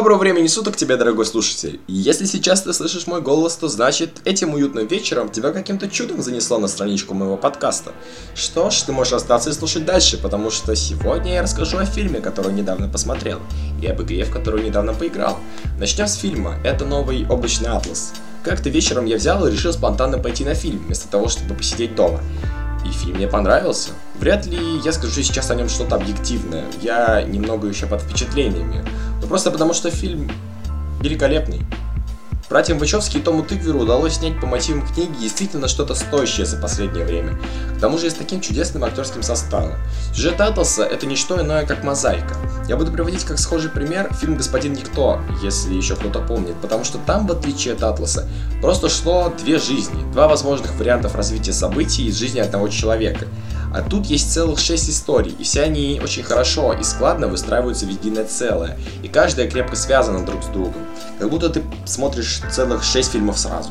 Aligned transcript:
Доброго 0.00 0.20
времени 0.20 0.46
суток 0.46 0.78
тебе, 0.78 0.96
дорогой 0.96 1.26
слушатель. 1.26 1.78
Если 1.86 2.24
сейчас 2.24 2.62
ты 2.62 2.72
слышишь 2.72 3.06
мой 3.06 3.20
голос, 3.20 3.56
то 3.56 3.68
значит, 3.68 4.22
этим 4.24 4.54
уютным 4.54 4.86
вечером 4.86 5.28
тебя 5.28 5.52
каким-то 5.52 5.90
чудом 5.90 6.22
занесло 6.22 6.56
на 6.56 6.68
страничку 6.68 7.12
моего 7.12 7.36
подкаста. 7.36 7.92
Что 8.34 8.70
ж, 8.70 8.80
ты 8.80 8.92
можешь 8.92 9.12
остаться 9.12 9.50
и 9.50 9.52
слушать 9.52 9.84
дальше, 9.84 10.16
потому 10.16 10.50
что 10.50 10.74
сегодня 10.74 11.34
я 11.34 11.42
расскажу 11.42 11.76
о 11.76 11.84
фильме, 11.84 12.20
который 12.20 12.54
недавно 12.54 12.88
посмотрел, 12.88 13.40
и 13.82 13.86
об 13.88 14.00
игре, 14.00 14.24
в 14.24 14.30
которую 14.30 14.64
недавно 14.64 14.94
поиграл. 14.94 15.38
Начнем 15.78 16.06
с 16.06 16.14
фильма. 16.14 16.56
Это 16.64 16.86
новый 16.86 17.26
облачный 17.28 17.68
атлас. 17.68 18.14
Как-то 18.42 18.70
вечером 18.70 19.04
я 19.04 19.18
взял 19.18 19.46
и 19.46 19.50
решил 19.50 19.74
спонтанно 19.74 20.16
пойти 20.16 20.46
на 20.46 20.54
фильм, 20.54 20.78
вместо 20.78 21.08
того, 21.08 21.28
чтобы 21.28 21.54
посидеть 21.54 21.94
дома. 21.94 22.22
И 22.86 22.90
фильм 22.90 23.16
мне 23.16 23.28
понравился. 23.28 23.90
Вряд 24.18 24.46
ли 24.46 24.78
я 24.82 24.92
скажу 24.92 25.22
сейчас 25.22 25.50
о 25.50 25.54
нем 25.54 25.68
что-то 25.68 25.96
объективное. 25.96 26.64
Я 26.80 27.22
немного 27.22 27.68
еще 27.68 27.84
под 27.84 28.00
впечатлениями. 28.00 28.82
Просто 29.30 29.52
потому, 29.52 29.74
что 29.74 29.92
фильм 29.92 30.28
великолепный. 31.00 31.60
Братьям 32.50 32.80
Вачовски 32.80 33.18
и 33.18 33.20
Тому 33.20 33.44
Тыкверу 33.44 33.78
удалось 33.78 34.14
снять 34.14 34.40
по 34.40 34.46
мотивам 34.46 34.84
книги 34.84 35.12
действительно 35.20 35.68
что-то 35.68 35.94
стоящее 35.94 36.46
за 36.46 36.56
последнее 36.56 37.04
время. 37.04 37.38
К 37.76 37.80
тому 37.80 37.96
же 37.96 38.08
и 38.08 38.10
с 38.10 38.14
таким 38.14 38.40
чудесным 38.40 38.82
актерским 38.82 39.22
составом. 39.22 39.74
Сюжет 40.12 40.40
Атласа 40.40 40.82
это 40.82 41.06
не 41.06 41.14
что 41.14 41.40
иное, 41.40 41.64
как 41.64 41.84
мозаика. 41.84 42.34
Я 42.68 42.76
буду 42.76 42.90
приводить 42.90 43.24
как 43.24 43.38
схожий 43.38 43.70
пример 43.70 44.12
фильм 44.14 44.36
«Господин 44.36 44.72
Никто», 44.72 45.20
если 45.44 45.74
еще 45.74 45.94
кто-то 45.94 46.18
помнит, 46.18 46.56
потому 46.60 46.82
что 46.82 46.98
там, 46.98 47.28
в 47.28 47.32
отличие 47.32 47.74
от 47.74 47.84
Атласа, 47.84 48.28
просто 48.60 48.88
шло 48.88 49.32
две 49.38 49.60
жизни, 49.60 50.02
два 50.12 50.26
возможных 50.26 50.74
вариантов 50.74 51.14
развития 51.14 51.52
событий 51.52 52.06
из 52.06 52.16
жизни 52.16 52.40
одного 52.40 52.66
человека. 52.66 53.28
А 53.72 53.82
тут 53.82 54.06
есть 54.06 54.32
целых 54.32 54.58
шесть 54.58 54.90
историй, 54.90 55.34
и 55.38 55.44
все 55.44 55.62
они 55.62 56.00
очень 56.02 56.24
хорошо 56.24 56.72
и 56.72 56.82
складно 56.82 57.28
выстраиваются 57.28 57.86
в 57.86 57.88
единое 57.88 58.24
целое, 58.24 58.76
и 59.04 59.08
каждая 59.08 59.48
крепко 59.48 59.76
связана 59.76 60.26
друг 60.26 60.42
с 60.42 60.46
другом, 60.46 60.84
как 61.20 61.30
будто 61.30 61.50
ты 61.50 61.62
смотришь 61.86 62.39
целых 62.50 62.82
шесть 62.82 63.12
фильмов 63.12 63.38
сразу. 63.38 63.70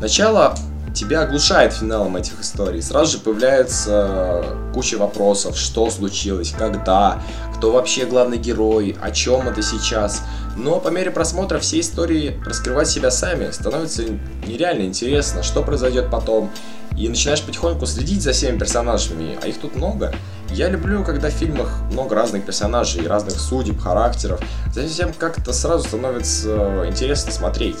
Начало 0.00 0.54
тебя 0.98 1.22
оглушает 1.22 1.72
финалом 1.72 2.16
этих 2.16 2.40
историй. 2.40 2.82
Сразу 2.82 3.12
же 3.12 3.18
появляется 3.18 4.44
куча 4.74 4.96
вопросов, 4.96 5.56
что 5.56 5.88
случилось, 5.90 6.52
когда, 6.58 7.22
кто 7.56 7.70
вообще 7.70 8.04
главный 8.04 8.36
герой, 8.36 8.96
о 9.00 9.12
чем 9.12 9.48
это 9.48 9.62
сейчас. 9.62 10.22
Но 10.56 10.80
по 10.80 10.88
мере 10.88 11.12
просмотра 11.12 11.60
все 11.60 11.78
истории 11.78 12.40
раскрывать 12.44 12.88
себя 12.88 13.12
сами 13.12 13.52
становится 13.52 14.02
нереально 14.46 14.82
интересно, 14.82 15.44
что 15.44 15.62
произойдет 15.62 16.10
потом 16.10 16.50
и 16.96 17.08
начинаешь 17.08 17.42
потихоньку 17.42 17.86
следить 17.86 18.22
за 18.22 18.32
всеми 18.32 18.58
персонажами, 18.58 19.38
а 19.40 19.46
их 19.46 19.58
тут 19.58 19.76
много. 19.76 20.12
Я 20.50 20.68
люблю, 20.68 21.04
когда 21.04 21.28
в 21.28 21.32
фильмах 21.32 21.80
много 21.92 22.16
разных 22.16 22.44
персонажей, 22.44 23.06
разных 23.06 23.38
судеб, 23.38 23.80
характеров. 23.80 24.40
Затем 24.74 25.12
как-то 25.12 25.52
сразу 25.52 25.86
становится 25.86 26.84
интересно 26.88 27.30
смотреть. 27.30 27.76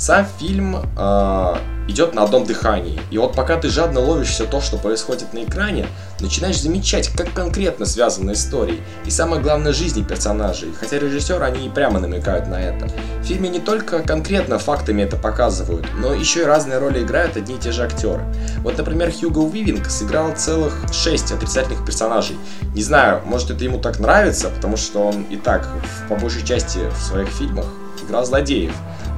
Сам 0.00 0.26
фильм 0.38 0.78
э, 0.96 1.56
идет 1.86 2.14
на 2.14 2.22
одном 2.22 2.46
дыхании. 2.46 2.98
И 3.10 3.18
вот 3.18 3.34
пока 3.34 3.58
ты 3.58 3.68
жадно 3.68 4.00
ловишь 4.00 4.28
все 4.28 4.46
то, 4.46 4.62
что 4.62 4.78
происходит 4.78 5.34
на 5.34 5.44
экране, 5.44 5.88
начинаешь 6.20 6.58
замечать, 6.58 7.08
как 7.08 7.34
конкретно 7.34 7.84
связаны 7.84 8.32
истории. 8.32 8.80
И 9.04 9.10
самое 9.10 9.42
главное, 9.42 9.74
жизни 9.74 10.02
персонажей. 10.02 10.72
Хотя 10.80 10.98
режиссеры, 10.98 11.44
они 11.44 11.66
и 11.66 11.68
прямо 11.68 12.00
намекают 12.00 12.48
на 12.48 12.54
это. 12.54 12.88
В 13.20 13.24
фильме 13.26 13.50
не 13.50 13.60
только 13.60 13.98
конкретно 13.98 14.58
фактами 14.58 15.02
это 15.02 15.18
показывают, 15.18 15.86
но 15.98 16.14
еще 16.14 16.40
и 16.40 16.44
разные 16.44 16.78
роли 16.78 17.02
играют 17.02 17.36
одни 17.36 17.56
и 17.56 17.58
те 17.58 17.70
же 17.70 17.82
актеры. 17.82 18.22
Вот, 18.62 18.78
например, 18.78 19.12
Хьюго 19.12 19.40
Уивинг 19.40 19.90
сыграл 19.90 20.34
целых 20.34 20.82
шесть 20.94 21.30
отрицательных 21.30 21.84
персонажей. 21.84 22.38
Не 22.74 22.82
знаю, 22.82 23.20
может 23.26 23.50
это 23.50 23.62
ему 23.64 23.78
так 23.78 23.98
нравится, 23.98 24.48
потому 24.48 24.78
что 24.78 25.08
он 25.08 25.24
и 25.24 25.36
так, 25.36 25.68
по 26.08 26.14
большей 26.14 26.42
части 26.42 26.78
в 26.88 27.02
своих 27.02 27.28
фильмах 27.28 27.66
играл 28.02 28.24
злодеев. 28.24 28.72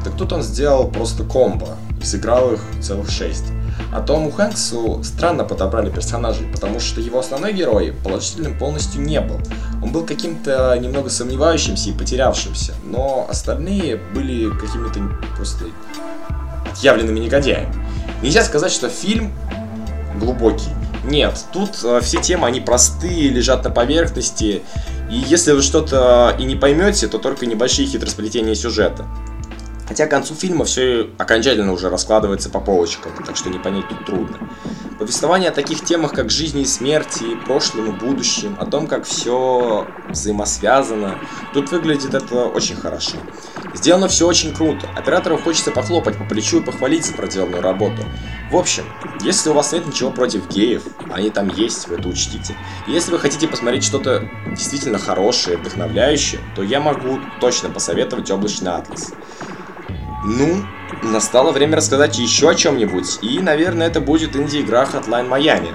Так 0.04 0.16
тут 0.16 0.32
он 0.32 0.42
сделал 0.42 0.88
просто 0.88 1.24
комбо 1.24 1.76
и 2.00 2.04
сыграл 2.04 2.52
их 2.52 2.60
целых 2.80 3.10
шесть. 3.10 3.44
А 3.92 4.00
Тому 4.00 4.30
Хэнксу 4.30 5.02
странно 5.02 5.44
подобрали 5.44 5.90
персонажей, 5.90 6.46
потому 6.46 6.80
что 6.80 7.00
его 7.00 7.18
основной 7.18 7.52
герой 7.52 7.94
положительным 8.02 8.58
полностью 8.58 9.02
не 9.02 9.20
был. 9.20 9.38
Он 9.82 9.92
был 9.92 10.04
каким-то 10.06 10.76
немного 10.78 11.10
сомневающимся 11.10 11.90
и 11.90 11.92
потерявшимся, 11.92 12.74
но 12.84 13.26
остальные 13.28 14.00
были 14.14 14.50
какими-то 14.50 15.00
просто 15.36 15.66
отъявленными 16.70 17.20
негодяями. 17.20 17.72
Нельзя 18.22 18.44
сказать, 18.44 18.72
что 18.72 18.88
фильм 18.88 19.32
глубокий. 20.18 20.70
Нет, 21.04 21.44
тут 21.52 21.70
э, 21.82 22.00
все 22.00 22.20
темы, 22.20 22.46
они 22.46 22.60
простые, 22.60 23.28
лежат 23.28 23.64
на 23.64 23.70
поверхности, 23.70 24.62
и 25.10 25.16
если 25.16 25.52
вы 25.52 25.60
что-то 25.60 26.34
и 26.38 26.44
не 26.44 26.54
поймете, 26.54 27.08
то 27.08 27.18
только 27.18 27.44
небольшие 27.44 27.88
хитросплетения 27.88 28.54
сюжета. 28.54 29.04
Хотя 29.86 30.06
к 30.06 30.10
концу 30.10 30.34
фильма 30.34 30.64
все 30.64 31.10
окончательно 31.18 31.72
уже 31.72 31.90
раскладывается 31.90 32.48
по 32.48 32.60
полочкам, 32.60 33.12
так 33.26 33.36
что 33.36 33.50
не 33.50 33.58
понять 33.58 33.88
тут 33.88 34.06
трудно. 34.06 34.38
Повествование 34.98 35.50
о 35.50 35.52
таких 35.52 35.84
темах, 35.84 36.12
как 36.12 36.30
жизни 36.30 36.62
и 36.62 36.64
смерти, 36.64 37.36
прошлом 37.44 37.90
и 37.90 37.98
будущем, 37.98 38.56
о 38.60 38.66
том, 38.66 38.86
как 38.86 39.04
все 39.04 39.86
взаимосвязано, 40.08 41.18
тут 41.52 41.72
выглядит 41.72 42.14
это 42.14 42.46
очень 42.46 42.76
хорошо. 42.76 43.16
Сделано 43.74 44.06
все 44.06 44.26
очень 44.26 44.54
круто. 44.54 44.88
Оператору 44.96 45.38
хочется 45.38 45.72
похлопать 45.72 46.16
по 46.18 46.24
плечу 46.24 46.60
и 46.60 46.62
похвалить 46.62 47.04
за 47.04 47.14
проделанную 47.14 47.62
работу. 47.62 48.04
В 48.50 48.56
общем, 48.56 48.84
если 49.22 49.50
у 49.50 49.54
вас 49.54 49.72
нет 49.72 49.86
ничего 49.86 50.10
против 50.10 50.48
геев, 50.48 50.84
они 51.10 51.30
там 51.30 51.48
есть, 51.48 51.88
вы 51.88 51.96
это 51.96 52.08
учтите. 52.08 52.54
И 52.86 52.92
если 52.92 53.10
вы 53.10 53.18
хотите 53.18 53.48
посмотреть 53.48 53.84
что-то 53.84 54.28
действительно 54.46 54.98
хорошее, 54.98 55.56
вдохновляющее, 55.56 56.40
то 56.54 56.62
я 56.62 56.80
могу 56.80 57.18
точно 57.40 57.70
посоветовать 57.70 58.30
«Облачный 58.30 58.70
атлас». 58.70 59.12
Ну, 60.24 60.64
настало 61.02 61.50
время 61.50 61.76
рассказать 61.76 62.18
еще 62.18 62.50
о 62.50 62.54
чем-нибудь, 62.54 63.18
и, 63.22 63.40
наверное, 63.40 63.88
это 63.88 64.00
будет 64.00 64.36
инди-игра 64.36 64.84
Hotline 64.84 65.28
Miami. 65.28 65.74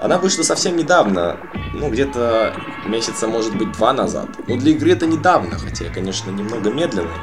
Она 0.00 0.18
вышла 0.18 0.42
совсем 0.42 0.76
недавно, 0.76 1.36
ну, 1.72 1.90
где-то 1.90 2.56
месяца, 2.86 3.28
может 3.28 3.56
быть, 3.56 3.70
два 3.72 3.92
назад. 3.92 4.28
Но 4.48 4.56
для 4.56 4.72
игры 4.72 4.92
это 4.92 5.06
недавно, 5.06 5.58
хотя, 5.58 5.86
конечно, 5.90 6.30
немного 6.30 6.70
медленно. 6.70 7.14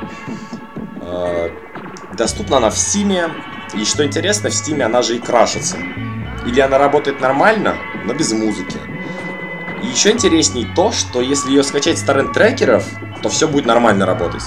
А, 1.02 1.52
доступна 2.18 2.58
она 2.58 2.70
в 2.70 2.78
Стиме, 2.78 3.30
и 3.74 3.84
что 3.84 4.06
интересно, 4.06 4.50
в 4.50 4.54
Стиме 4.54 4.86
она 4.86 5.02
же 5.02 5.18
и 5.18 5.20
крашится. 5.20 5.78
Или 6.46 6.62
она 6.62 6.78
работает 6.78 7.20
нормально, 7.20 7.76
но 8.06 8.14
без 8.14 8.32
музыки. 8.32 8.78
И 9.84 9.88
еще 9.88 10.12
интересней 10.12 10.68
то, 10.74 10.92
что 10.92 11.22
если 11.22 11.50
ее 11.50 11.64
скачать 11.64 11.98
с 11.98 12.04
торрент-трекеров, 12.04 12.86
то 13.22 13.30
все 13.30 13.48
будет 13.48 13.66
нормально 13.66 14.06
работать. 14.06 14.44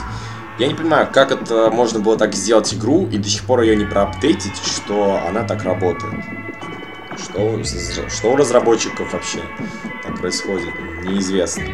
Я 0.56 0.68
не 0.68 0.74
понимаю, 0.74 1.08
как 1.12 1.32
это 1.32 1.68
можно 1.72 1.98
было 1.98 2.16
так 2.16 2.34
сделать 2.34 2.72
игру 2.74 3.08
и 3.10 3.18
до 3.18 3.28
сих 3.28 3.42
пор 3.42 3.62
ее 3.62 3.74
не 3.74 3.84
проапдейтить, 3.84 4.56
что 4.56 5.20
она 5.26 5.42
так 5.42 5.64
работает. 5.64 6.14
Что, 7.18 7.60
что 8.08 8.32
у 8.32 8.36
разработчиков 8.36 9.12
вообще 9.12 9.40
так 10.04 10.20
происходит, 10.20 10.72
неизвестно. 11.02 11.64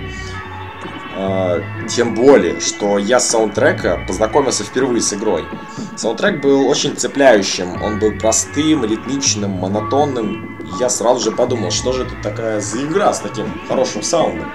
А, 1.15 1.63
тем 1.91 2.15
более, 2.15 2.61
что 2.61 2.97
я 2.97 3.21
с 3.21 3.29
саундтрека 3.29 4.03
познакомился 4.07 4.65
впервые 4.65 5.03
с 5.03 5.12
игрой. 5.12 5.45
Саундтрек 5.97 6.41
был 6.41 6.67
очень 6.67 6.97
цепляющим, 6.97 7.83
он 7.83 7.99
был 7.99 8.12
простым, 8.19 8.87
ритмичным, 8.87 9.51
монотонным. 9.51 10.59
Я 10.81 10.89
сразу 10.89 11.21
же 11.21 11.37
подумал, 11.37 11.71
что 11.71 11.93
же 11.93 12.05
это 12.05 12.15
такая 12.23 12.61
за 12.61 12.83
игра 12.83 13.12
с 13.12 13.21
таким 13.21 13.61
хорошим 13.69 14.03
саундом. 14.03 14.51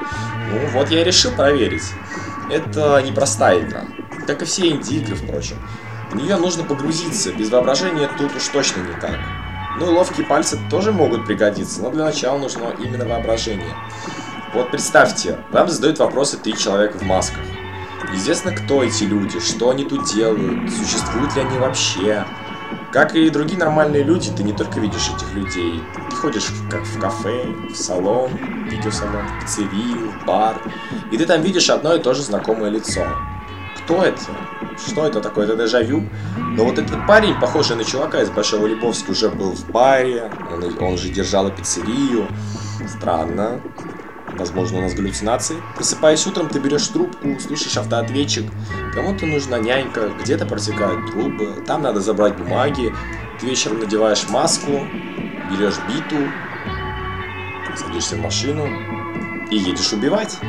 Ну 0.51 0.59
вот 0.73 0.89
я 0.89 1.01
и 1.01 1.03
решил 1.03 1.31
проверить. 1.31 1.83
Это 2.49 3.03
непростая 3.05 3.59
игра 3.59 3.85
как 4.25 4.41
и 4.41 4.45
все 4.45 4.69
инди-игры, 4.69 5.15
впрочем. 5.15 5.57
В 6.11 6.15
нее 6.15 6.37
нужно 6.37 6.63
погрузиться, 6.63 7.33
без 7.33 7.49
воображения 7.49 8.09
тут 8.17 8.35
уж 8.35 8.47
точно 8.47 8.81
никак. 8.81 9.19
Ну 9.79 9.91
и 9.91 9.93
ловкие 9.93 10.25
пальцы 10.25 10.57
тоже 10.69 10.91
могут 10.91 11.25
пригодиться, 11.25 11.81
но 11.81 11.89
для 11.91 12.05
начала 12.05 12.37
нужно 12.37 12.73
именно 12.79 13.05
воображение. 13.05 13.75
Вот 14.53 14.71
представьте, 14.71 15.39
вам 15.51 15.67
задают 15.67 15.99
вопросы 15.99 16.37
три 16.37 16.55
человека 16.55 16.97
в 16.97 17.01
масках. 17.01 17.43
Неизвестно, 18.11 18.51
кто 18.51 18.83
эти 18.83 19.03
люди, 19.03 19.39
что 19.39 19.71
они 19.71 19.83
тут 19.83 20.05
делают, 20.13 20.71
существуют 20.71 21.35
ли 21.35 21.41
они 21.41 21.57
вообще. 21.57 22.23
Как 22.93 23.15
и 23.15 23.29
другие 23.29 23.59
нормальные 23.59 24.03
люди, 24.03 24.31
ты 24.31 24.43
не 24.43 24.53
только 24.53 24.79
видишь 24.79 25.09
этих 25.09 25.33
людей. 25.33 25.81
Ты 26.09 26.15
ходишь 26.15 26.47
как 26.71 26.83
в 26.83 26.99
кафе, 26.99 27.45
в 27.69 27.75
салон, 27.75 28.31
видеосалон, 28.69 29.27
в 29.27 29.41
пиццерию, 29.41 30.11
в 30.11 30.25
бар, 30.25 30.61
и 31.11 31.17
ты 31.17 31.25
там 31.25 31.41
видишь 31.41 31.69
одно 31.69 31.93
и 31.93 31.99
то 31.99 32.13
же 32.13 32.21
знакомое 32.21 32.69
лицо 32.69 33.05
кто 33.85 34.03
это? 34.03 34.19
Что 34.77 35.05
это 35.05 35.21
такое? 35.21 35.45
Это 35.45 35.55
дежавю? 35.55 36.03
Но 36.37 36.65
вот 36.65 36.79
этот 36.79 37.05
парень, 37.07 37.39
похожий 37.39 37.75
на 37.75 37.83
чувака 37.83 38.21
из 38.21 38.29
Большого 38.31 38.65
Лебовска, 38.65 39.11
уже 39.11 39.29
был 39.29 39.51
в 39.51 39.69
баре, 39.69 40.31
он, 40.51 40.83
он 40.83 40.97
же 40.97 41.09
держал 41.09 41.49
пиццерию. 41.51 42.27
Странно. 42.87 43.61
Возможно, 44.37 44.79
у 44.79 44.81
нас 44.81 44.93
галлюцинации. 44.93 45.55
Просыпаясь 45.75 46.25
утром, 46.27 46.49
ты 46.49 46.59
берешь 46.59 46.87
трубку, 46.87 47.39
слушаешь 47.39 47.77
автоответчик. 47.77 48.51
Кому-то 48.93 49.25
нужна 49.25 49.59
нянька, 49.59 50.09
где-то 50.21 50.45
протекают 50.45 51.11
трубы, 51.11 51.63
там 51.65 51.83
надо 51.83 52.01
забрать 52.01 52.35
бумаги. 52.35 52.91
Ты 53.39 53.45
вечером 53.45 53.79
надеваешь 53.79 54.27
маску, 54.29 54.71
берешь 55.51 55.79
биту, 55.87 56.27
садишься 57.77 58.15
в 58.15 58.21
машину 58.21 58.67
и 59.51 59.57
едешь 59.57 59.93
убивать. 59.93 60.39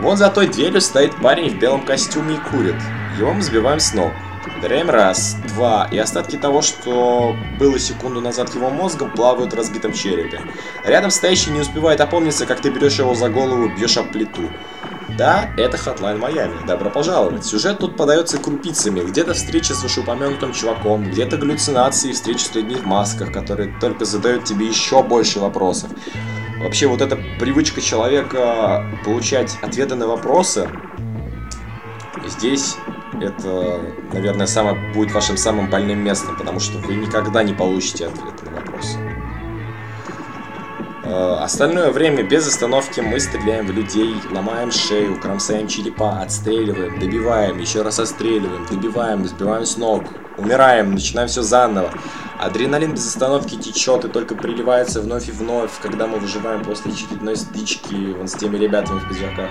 Вон 0.00 0.16
за 0.16 0.30
той 0.30 0.46
дверью 0.46 0.80
стоит 0.80 1.14
парень 1.16 1.50
в 1.50 1.58
белом 1.58 1.84
костюме 1.84 2.36
и 2.36 2.50
курит. 2.50 2.76
Его 3.18 3.32
мы 3.32 3.42
сбиваем 3.42 3.80
с 3.80 3.94
ног. 3.94 4.12
Ударяем 4.58 4.88
раз, 4.88 5.36
два, 5.48 5.88
и 5.90 5.98
остатки 5.98 6.36
того, 6.36 6.62
что 6.62 7.36
было 7.58 7.78
секунду 7.78 8.20
назад 8.20 8.54
его 8.54 8.70
мозгом, 8.70 9.10
плавают 9.10 9.52
в 9.52 9.56
разбитом 9.56 9.92
черепе. 9.92 10.40
Рядом 10.84 11.10
стоящий 11.10 11.50
не 11.50 11.60
успевает 11.60 12.00
опомниться, 12.00 12.46
как 12.46 12.60
ты 12.60 12.70
берешь 12.70 12.98
его 12.98 13.14
за 13.14 13.28
голову, 13.28 13.68
бьешь 13.68 13.96
об 13.96 14.12
плиту. 14.12 14.48
Да, 15.16 15.50
это 15.56 15.76
Hotline 15.76 16.20
Miami. 16.20 16.64
Добро 16.64 16.90
пожаловать. 16.90 17.44
Сюжет 17.44 17.78
тут 17.78 17.96
подается 17.96 18.38
крупицами. 18.38 19.00
Где-то 19.00 19.34
встреча 19.34 19.74
с 19.74 19.82
вышеупомянутым 19.82 20.52
чуваком, 20.52 21.10
где-то 21.10 21.38
галлюцинации 21.38 22.10
и 22.10 22.12
встречи 22.12 22.44
с 22.44 22.54
людьми 22.54 22.76
в 22.76 22.86
масках, 22.86 23.32
которые 23.32 23.74
только 23.80 24.04
задают 24.04 24.44
тебе 24.44 24.66
еще 24.66 25.02
больше 25.02 25.40
вопросов. 25.40 25.90
Вообще, 26.60 26.86
вот 26.88 27.00
эта 27.00 27.16
привычка 27.38 27.80
человека 27.80 28.84
получать 29.04 29.56
ответы 29.62 29.94
на 29.94 30.06
вопросы, 30.08 30.68
здесь 32.26 32.76
это, 33.20 33.80
наверное, 34.12 34.46
самое, 34.46 34.92
будет 34.92 35.12
вашим 35.12 35.36
самым 35.36 35.70
больным 35.70 36.00
местом, 36.00 36.36
потому 36.36 36.60
что 36.60 36.78
вы 36.78 36.94
никогда 36.94 37.42
не 37.42 37.54
получите 37.54 38.06
ответ 38.06 38.42
на 38.44 38.57
остальное 41.08 41.90
время 41.90 42.22
без 42.22 42.46
остановки 42.46 43.00
мы 43.00 43.18
стреляем 43.20 43.66
в 43.66 43.70
людей, 43.70 44.14
ломаем 44.30 44.70
шею, 44.70 45.18
кромсаем 45.20 45.66
черепа, 45.66 46.20
отстреливаем, 46.20 46.98
добиваем, 46.98 47.58
еще 47.58 47.82
раз 47.82 47.98
отстреливаем, 47.98 48.66
добиваем, 48.70 49.26
сбиваем 49.26 49.64
с 49.64 49.76
ног, 49.76 50.04
умираем, 50.36 50.92
начинаем 50.92 51.28
все 51.28 51.42
заново. 51.42 51.90
Адреналин 52.38 52.92
без 52.92 53.06
остановки 53.06 53.56
течет 53.56 54.04
и 54.04 54.08
только 54.08 54.34
приливается 54.34 55.00
вновь 55.00 55.28
и 55.28 55.32
вновь, 55.32 55.72
когда 55.82 56.06
мы 56.06 56.18
выживаем 56.18 56.62
после 56.62 56.92
очередной 56.92 57.36
стычки 57.36 58.12
вон 58.12 58.28
с 58.28 58.34
теми 58.34 58.56
ребятами 58.56 59.00
в 59.00 59.08
пиджаках 59.08 59.50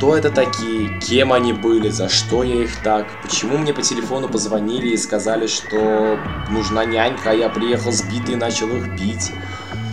кто 0.00 0.16
это 0.16 0.30
такие, 0.30 0.98
кем 1.00 1.32
они 1.32 1.52
были, 1.52 1.90
за 1.90 2.08
что 2.08 2.42
я 2.42 2.62
их 2.62 2.82
так, 2.82 3.06
почему 3.22 3.58
мне 3.58 3.74
по 3.74 3.82
телефону 3.82 4.28
позвонили 4.28 4.88
и 4.88 4.96
сказали, 4.96 5.46
что 5.46 6.18
нужна 6.48 6.86
нянька, 6.86 7.30
а 7.30 7.34
я 7.34 7.50
приехал 7.50 7.92
сбитый 7.92 8.34
и 8.34 8.36
начал 8.36 8.68
их 8.68 8.88
бить. 8.98 9.32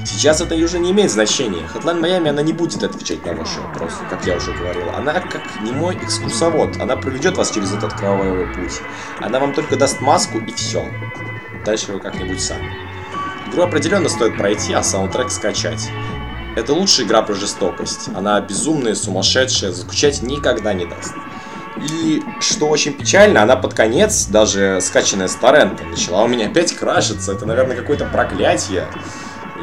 Сейчас 0.07 0.39
это 0.39 0.55
уже 0.55 0.79
не 0.79 0.91
имеет 0.91 1.11
значения. 1.11 1.67
Hotline 1.73 1.99
Miami, 1.99 2.29
она 2.29 2.41
не 2.41 2.53
будет 2.53 2.81
отвечать 2.81 3.25
на 3.25 3.33
ваши 3.33 3.59
вопросы, 3.59 3.97
как 4.09 4.25
я 4.25 4.37
уже 4.37 4.53
говорил. 4.53 4.89
Она 4.95 5.13
как 5.19 5.43
не 5.61 5.73
мой 5.73 5.95
экскурсовод. 5.95 6.79
Она 6.79 6.95
проведет 6.95 7.35
вас 7.35 7.51
через 7.51 7.73
этот 7.73 7.93
кровавый 7.93 8.47
путь. 8.47 8.79
Она 9.19 9.37
вам 9.41 9.53
только 9.53 9.75
даст 9.75 9.99
маску 9.99 10.39
и 10.39 10.53
все. 10.53 10.85
Дальше 11.65 11.91
вы 11.91 11.99
как-нибудь 11.99 12.41
сами. 12.41 12.73
Игру 13.49 13.63
определенно 13.63 14.07
стоит 14.07 14.37
пройти, 14.37 14.71
а 14.71 14.81
саундтрек 14.81 15.29
скачать. 15.29 15.89
Это 16.55 16.73
лучшая 16.73 17.05
игра 17.05 17.21
про 17.21 17.33
жестокость. 17.33 18.07
Она 18.15 18.39
безумная, 18.39 18.95
сумасшедшая, 18.95 19.71
заскучать 19.71 20.21
никогда 20.21 20.73
не 20.73 20.85
даст. 20.85 21.13
И 21.91 22.23
что 22.39 22.69
очень 22.69 22.93
печально, 22.93 23.43
она 23.43 23.57
под 23.57 23.73
конец, 23.73 24.27
даже 24.27 24.79
скачанная 24.81 25.27
с 25.27 25.35
торрента, 25.35 25.83
начала 25.83 26.23
у 26.23 26.27
меня 26.27 26.47
опять 26.47 26.73
крашиться. 26.73 27.33
Это, 27.33 27.45
наверное, 27.45 27.75
какое-то 27.75 28.05
проклятие. 28.05 28.87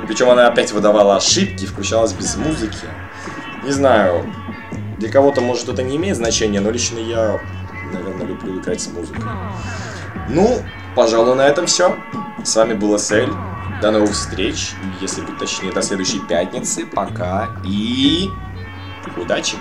Причем 0.07 0.31
она 0.31 0.47
опять 0.47 0.73
выдавала 0.73 1.17
ошибки, 1.17 1.67
включалась 1.67 2.13
без 2.13 2.37
музыки. 2.37 2.87
Не 3.63 3.73
знаю, 3.73 4.27
для 4.99 5.11
кого-то, 5.11 5.41
может, 5.41 5.69
это 5.69 5.83
не 5.83 5.97
имеет 5.97 6.17
значения, 6.17 6.61
но 6.61 6.71
лично 6.71 6.99
я, 6.99 7.41
наверное, 7.93 8.27
люблю 8.27 8.61
играть 8.61 8.81
с 8.81 8.89
музыкой. 8.89 9.25
Ну, 10.29 10.63
пожалуй, 10.95 11.35
на 11.37 11.47
этом 11.47 11.67
все. 11.67 11.97
С 12.45 12.55
вами 12.57 12.75
был 12.75 12.99
Сель. 12.99 13.31
До 13.83 13.91
новых 13.91 14.13
встреч, 14.13 14.71
если 15.01 15.21
быть 15.21 15.37
точнее, 15.39 15.73
до 15.73 15.83
следующей 15.83 16.21
пятницы. 16.21 16.87
Пока 16.87 17.51
и 17.65 18.31
удачи! 19.17 19.57